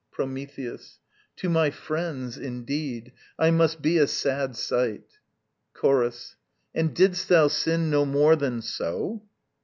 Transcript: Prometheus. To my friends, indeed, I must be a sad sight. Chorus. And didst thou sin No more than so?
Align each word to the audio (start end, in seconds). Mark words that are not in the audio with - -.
Prometheus. 0.11 0.97
To 1.35 1.47
my 1.47 1.69
friends, 1.69 2.35
indeed, 2.35 3.11
I 3.37 3.51
must 3.51 3.83
be 3.83 3.99
a 3.99 4.07
sad 4.07 4.55
sight. 4.55 5.19
Chorus. 5.75 6.37
And 6.73 6.95
didst 6.95 7.29
thou 7.29 7.49
sin 7.49 7.91
No 7.91 8.03
more 8.07 8.35
than 8.35 8.63
so? 8.63 9.21